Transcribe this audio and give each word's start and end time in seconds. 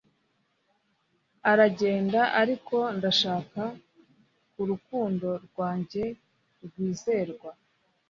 Aragenda 1.51 2.21
ariko 2.41 2.75
ndashaka 2.97 3.61
ku 4.53 4.61
rukundo 4.69 5.27
rwanjye 5.45 6.03
rwizerwa 6.65 7.49